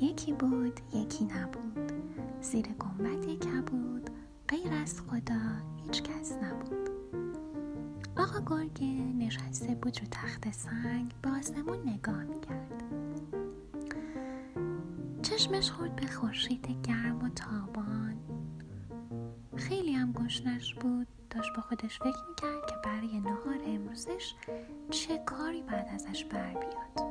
[0.00, 1.92] یکی بود یکی نبود.
[2.40, 4.10] زیر گنبد کبود
[4.48, 5.40] غیر از خدا
[5.82, 6.90] هیچ کس نبود.
[8.16, 8.86] آقا گرگه
[9.18, 12.82] نشسته بود رو تخت سنگ به آسمون نگاه می‌کرد.
[15.22, 18.16] چشمش خورد به خورشید گرم و تابان.
[19.56, 24.34] خیلی هم گشنش بود داشت با خودش فکر می‌کرد که برای نهار امروزش
[24.90, 27.09] چه کاری بعد ازش بر بیاد.